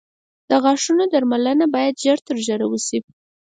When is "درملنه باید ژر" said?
1.13-2.17